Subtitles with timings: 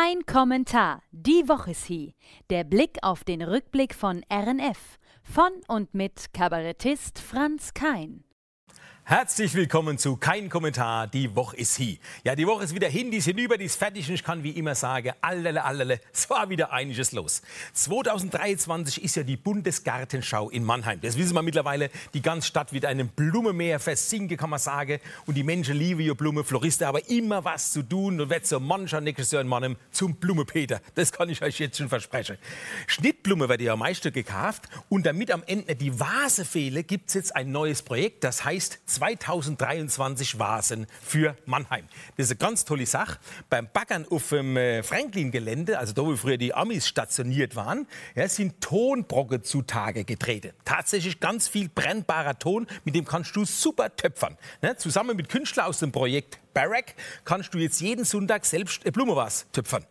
[0.00, 1.02] Kein Kommentar.
[1.10, 2.12] Die Woche ist hier.
[2.48, 4.98] Der Blick auf den Rückblick von RNF.
[5.22, 8.24] Von und mit Kabarettist Franz Kein.
[9.10, 11.08] Herzlich willkommen zu Kein Kommentar.
[11.08, 11.96] Die Woche ist hier.
[12.22, 14.44] Ja, die Woche ist wieder hin, die ist hinüber, die ist fertig und ich kann
[14.44, 17.42] wie immer sagen, allele, allele, es war wieder einiges los.
[17.72, 21.00] 2023 ist ja die Bundesgartenschau in Mannheim.
[21.00, 21.90] Das wissen wir mittlerweile.
[22.14, 25.00] Die ganze Stadt wird einem Blumenmeer versinken, kann man sagen.
[25.26, 28.60] Und die Menschen lieben ihr Blumen, Floristen haben immer was zu tun und wird so
[28.60, 30.80] mancher nächstes Jahr in Mannheim zum Blumenpeter.
[30.94, 32.38] Das kann ich euch jetzt schon versprechen.
[32.86, 37.14] Schnittblume wird ja am meisten gekauft und damit am Ende die Vase fehle, gibt es
[37.14, 41.86] jetzt ein neues Projekt, das heißt 2023 Vasen für Mannheim.
[42.18, 43.18] Das ist eine ganz tolle Sache.
[43.48, 48.28] Beim Baggern auf dem äh, Franklin-Gelände, also da, wo früher die Amis stationiert waren, ja,
[48.28, 50.52] sind Tonbrocken zutage getreten.
[50.66, 54.36] Tatsächlich ganz viel brennbarer Ton, mit dem kannst du super töpfern.
[54.60, 54.76] Ne?
[54.76, 59.46] Zusammen mit Künstlern aus dem Projekt Barack kannst du jetzt jeden Sonntag selbst eine Blumenvase
[59.52, 59.84] töpfern.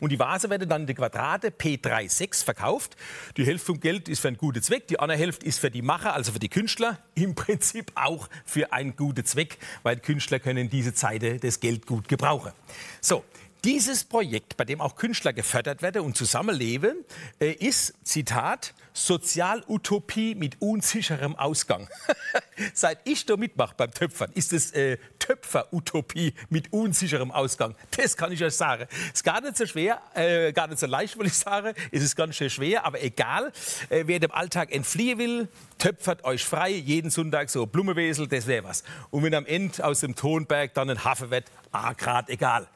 [0.00, 2.96] Und die Vase werden dann in die Quadrate P36 verkauft.
[3.36, 5.82] Die Hälfte vom Geld ist für einen guten Zweck, die andere Hälfte ist für die
[5.82, 6.98] Macher, also für die Künstler.
[7.14, 12.08] Im Prinzip auch für einen guten Zweck, weil Künstler können diese Zeit das Geld gut
[12.08, 12.52] gebrauchen.
[13.00, 13.24] So,
[13.64, 17.04] dieses Projekt, bei dem auch Künstler gefördert werden und zusammenleben,
[17.40, 21.88] äh, ist, Zitat, Sozialutopie mit unsicherem Ausgang.
[22.74, 27.74] Seit ich da mitmache beim Töpfern, ist es äh, Töpferutopie mit unsicherem Ausgang.
[27.96, 28.86] Das kann ich euch sagen.
[29.12, 31.74] Ist gar nicht so schwer, äh, gar nicht so leicht, würde ich sagen.
[31.92, 33.52] Es ist ganz schön schwer, aber egal.
[33.90, 36.70] Äh, wer dem Alltag entfliehen will, töpfert euch frei.
[36.70, 38.84] Jeden Sonntag so Blumenwesel, das wäre was.
[39.10, 42.66] Und wenn am Ende aus dem Tonberg dann ein Hafen wird, ah, grad egal.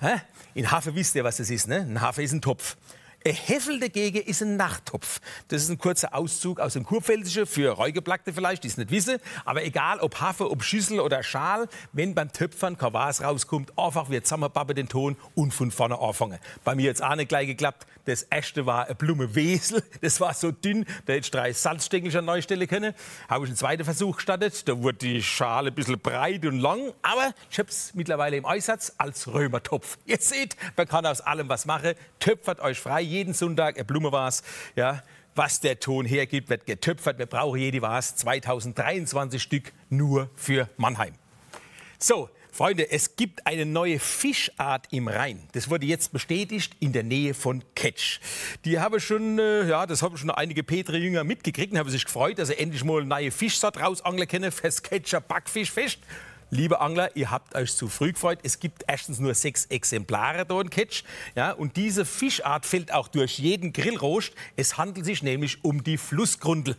[0.00, 0.20] Hä?
[0.54, 1.76] In Hafen wisst ihr, was das ist, ne?
[1.76, 2.76] Ein Hafen ist ein Topf.
[3.22, 5.20] Ein Heffel dagegen ist ein Nachttopf.
[5.48, 9.18] Das ist ein kurzer Auszug aus dem Kurpfälzischen für Reugeplackte vielleicht, die es nicht wissen.
[9.44, 14.08] Aber egal, ob Hafe, ob Schüssel oder Schal, wenn beim Töpfern kein Was rauskommt, einfach
[14.08, 16.38] wir zusammenbappen den Ton und von vorne anfangen.
[16.64, 17.86] Bei mir jetzt auch nicht gleich geklappt.
[18.06, 19.82] Das erste war ein Blumenwesel.
[20.00, 22.94] Das war so dünn, da hätte ich drei Salzstängel schon neu stellen können.
[23.28, 24.66] Habe ich einen zweiten Versuch gestartet.
[24.66, 26.94] Da wurde die Schale ein bisschen breit und lang.
[27.02, 29.98] Aber ich habe es mittlerweile im Einsatz als Römertopf.
[30.06, 31.92] Ihr seht, man kann aus allem was machen.
[32.18, 34.42] Töpfert euch frei jeden Sonntag eine Blume was.
[34.76, 35.02] Ja,
[35.34, 37.18] was der Ton hergibt, wird getöpfert.
[37.18, 38.16] Wir brauchen jede was.
[38.16, 41.14] 2023 Stück nur für Mannheim.
[41.98, 45.48] So, Freunde, es gibt eine neue Fischart im Rhein.
[45.52, 48.20] Das wurde jetzt bestätigt in der Nähe von Ketsch.
[48.64, 52.38] Die habe schon, äh, ja, das haben schon einige Petre-Jünger mitgekriegt und haben sich gefreut,
[52.38, 56.00] dass sie endlich mal eine neue Fischsort rausangeln können fürs Ketscher Backfischfest.
[56.52, 58.40] Liebe Angler, ihr habt euch zu früh gefreut.
[58.42, 61.04] Es gibt erstens nur sechs Exemplare da in Ketsch.
[61.36, 64.32] Ja, und diese Fischart fällt auch durch jeden Grillrost.
[64.56, 66.76] Es handelt sich nämlich um die Flussgrundel.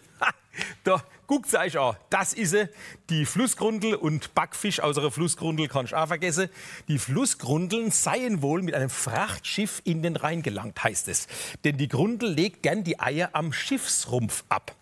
[0.83, 1.95] da guckt euch an.
[2.09, 2.67] Das ist sie,
[3.09, 6.49] die Flussgrundel und Backfisch aus einer Flussgrundel kann ich auch vergessen.
[6.89, 11.27] Die Flussgrundeln seien wohl mit einem Frachtschiff in den Rhein gelangt, heißt es.
[11.63, 14.75] Denn die Grundel legt gern die Eier am Schiffsrumpf ab.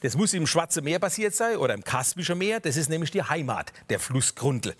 [0.00, 2.60] Das muss im Schwarzen Meer passiert sein oder im Kaspischen Meer.
[2.60, 4.74] Das ist nämlich die Heimat der Flussgrundel.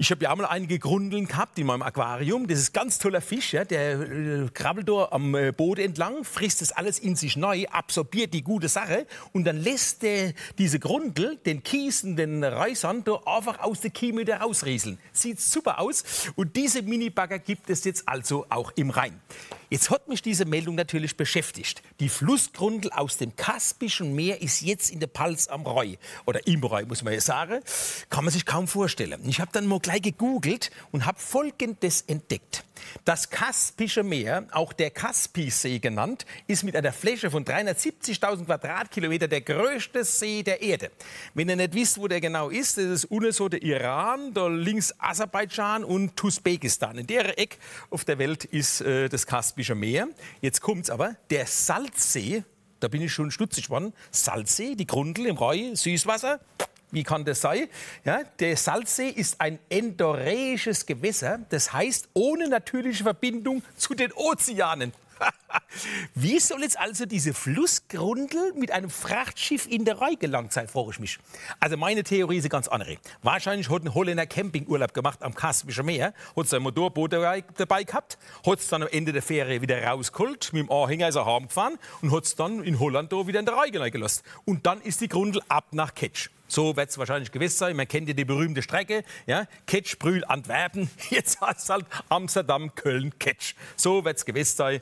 [0.00, 2.46] Ich habe ja auch mal einige Grundeln gehabt in meinem Aquarium.
[2.46, 3.52] Das ist ganz toller Fisch.
[3.52, 3.64] Ja?
[3.64, 8.32] Der äh, krabbelt da am äh, Boden entlang, frisst das alles in sich neu, absorbiert
[8.32, 13.20] die gute Sache und dann lässt der, diese Grundel den Kies und den Reisern da
[13.26, 14.98] einfach aus der Kieme wieder rausrieseln.
[15.12, 16.04] Sieht super aus.
[16.36, 19.20] Und diese Minibagger gibt es jetzt also auch im Rhein.
[19.70, 21.82] Jetzt hat mich diese Meldung natürlich beschäftigt.
[22.00, 25.96] Die Flussgrundel aus dem Kaspischen Meer ist jetzt in der Palz am Reu.
[26.24, 27.60] Oder im Reu, muss man ja sagen.
[28.08, 29.20] Kann man sich kaum vorstellen.
[29.28, 32.64] Ich habe dann mal gleich gegoogelt und habe Folgendes entdeckt.
[33.04, 39.40] Das Kaspische Meer, auch der Kaspisee genannt, ist mit einer Fläche von 370.000 Quadratkilometer der
[39.40, 40.90] größte See der Erde.
[41.34, 44.46] Wenn ihr nicht wisst, wo der genau ist, das ist unten so der Iran, da
[44.48, 46.98] links Aserbaidschan und Usbekistan.
[46.98, 47.56] In der Ecke
[47.90, 50.08] auf der Welt ist äh, das Kaspische Meer.
[50.40, 52.44] Jetzt kommt's aber, der Salzsee,
[52.80, 53.92] da bin ich schon stutzig geworden.
[54.10, 56.40] Salzsee, die Grundel im Reu, Süßwasser,
[56.90, 57.68] wie kann das sein?
[58.04, 64.92] Ja, der Salzsee ist ein endoräisches Gewässer, das heißt ohne natürliche Verbindung zu den Ozeanen.
[66.14, 70.90] Wie soll jetzt also diese Flussgrundel mit einem Frachtschiff in der Rei gelangt sein, frage
[70.92, 71.18] ich mich.
[71.60, 72.96] Also meine Theorie ist eine ganz andere.
[73.22, 78.58] Wahrscheinlich hat ein Holländer Campingurlaub gemacht am Kaspischen Meer, hat sein Motorboot dabei gehabt, hat
[78.58, 82.12] es dann am Ende der Ferie wieder rausgeholt, mit dem Anhänger ist er heimgefahren und
[82.12, 84.22] hat es dann in Holland wieder in der Rei gelassen.
[84.44, 86.30] Und dann ist die Grundel ab nach Ketsch.
[86.48, 87.76] So wird es wahrscheinlich gewiss sein.
[87.76, 89.04] Man kennt ja die berühmte Strecke.
[89.26, 89.46] Ja?
[89.66, 90.90] Ketsch, Brühl, Antwerpen.
[91.10, 93.54] Jetzt heißt es halt Amsterdam, Köln, Ketsch.
[93.76, 94.80] So wird es gewiss sein.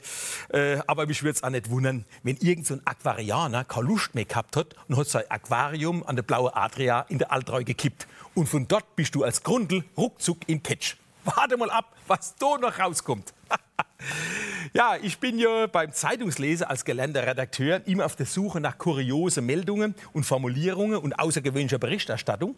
[0.50, 4.24] Äh, aber mich würde es auch nicht wundern, wenn irgendein so Aquarianer keine Lust mehr
[4.24, 8.06] gehabt hat und hat sein Aquarium an der blaue Adria in der Altreu gekippt.
[8.34, 10.96] Und von dort bist du als Grundel ruckzuck in Ketsch.
[11.24, 13.34] Warte mal ab, was da noch rauskommt.
[14.72, 19.46] Ja, ich bin ja beim Zeitungslesen als gelernter Redakteur immer auf der Suche nach kuriosen
[19.46, 22.56] Meldungen und Formulierungen und außergewöhnlicher Berichterstattung.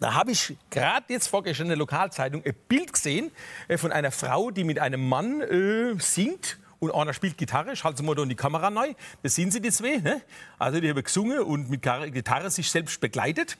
[0.00, 3.32] Da habe ich gerade jetzt vorgestern in der Lokalzeitung ein Bild gesehen
[3.66, 7.82] äh, von einer Frau, die mit einem Mann äh, singt und einer spielt Gitarre, ich
[7.82, 8.94] halte mal in die Kamera neu.
[9.22, 9.96] Das sind sie die zwei.
[9.96, 10.22] Ne?
[10.58, 13.58] Also die haben gesungen und mit Gitarre sich selbst begleitet.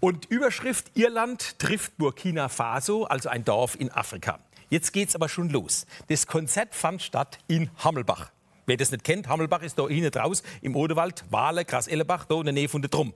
[0.00, 4.40] Und Überschrift: Irland trifft Burkina Faso, also ein Dorf in Afrika.
[4.70, 5.86] Jetzt geht's aber schon los.
[6.08, 8.30] Das Konzert fand statt in Hammelbach.
[8.66, 12.44] Wer das nicht kennt, Hammelbach ist da hinten draus im Odewald, Wale, Gras-Ellebach, da in
[12.44, 13.14] der Nähe von der Drum.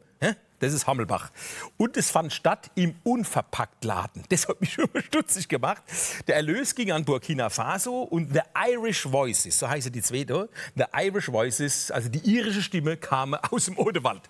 [0.61, 1.31] Das ist Hammelbach.
[1.77, 4.23] Und es fand statt im Unverpacktladen.
[4.29, 5.83] Das hat mich schon mal stutzig gemacht.
[6.29, 10.47] Der Erlös ging an Burkina Faso und The Irish Voices, so heißen die zwei da.
[10.77, 14.23] The Irish Voices, also die irische Stimme, kamen aus dem Odewald.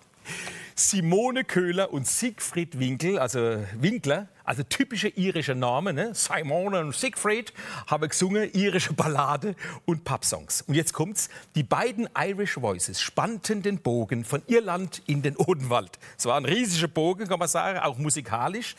[0.75, 6.13] Simone Köhler und Siegfried Winkel, also Winkler, also typische irische Namen, ne?
[6.13, 7.53] Simone und Siegfried,
[7.87, 9.55] haben gesungen irische Ballade
[9.85, 10.63] und Pub-Songs.
[10.67, 15.97] Und jetzt kommt's, die beiden Irish Voices spannten den Bogen von Irland in den Odenwald.
[16.17, 18.75] Es war ein riesiger Bogen, kann man sagen, auch musikalisch.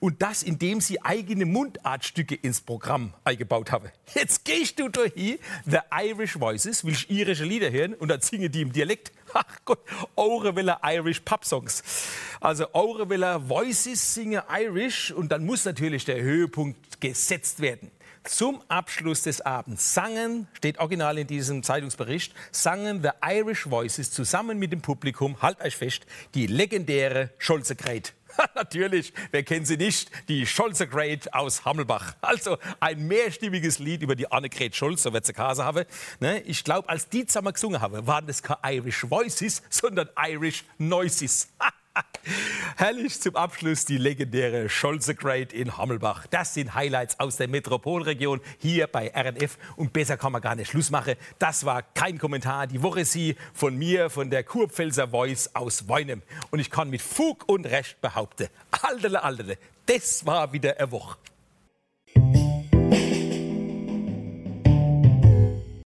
[0.00, 3.90] Und das, indem sie eigene Mundartstücke ins Programm eingebaut haben.
[4.14, 8.50] Jetzt gehst du durch hier, The Irish Voices, willst irische Lieder hören und dann singen
[8.50, 9.12] die im Dialekt.
[9.34, 9.80] Ach Gott,
[10.16, 11.82] Aurevilla Irish Pub Songs.
[12.40, 17.90] Also Aurevilla Voices singen Irish und dann muss natürlich der Höhepunkt gesetzt werden.
[18.24, 24.58] Zum Abschluss des Abends sangen, steht original in diesem Zeitungsbericht, sangen The Irish Voices zusammen
[24.58, 26.04] mit dem Publikum, halt euch fest,
[26.34, 28.12] die legendäre Scholze Great.
[28.54, 30.10] Natürlich, wer kennt sie nicht?
[30.28, 32.14] Die Scholze Great aus Hammelbach.
[32.20, 35.84] Also ein mehrstimmiges Lied über die Annegret Scholz, so wird sie Kase haben.
[36.20, 36.40] Ne?
[36.42, 41.48] Ich glaube, als die zusammen gesungen haben, waren das keine Irish Voices, sondern Irish Noises.
[42.76, 46.26] Herrlich zum Abschluss die legendäre Scholze Great in Hammelbach.
[46.28, 49.58] Das sind Highlights aus der Metropolregion hier bei RNF.
[49.76, 51.14] Und besser kann man gar nicht Schluss machen.
[51.38, 52.66] Das war kein Kommentar.
[52.66, 56.22] Die Woche Sie von mir, von der Kurpfälzer Voice aus Weinem.
[56.50, 61.16] Und ich kann mit Fug und Recht behaupten, aldele, aldele, das war wieder eine Woche.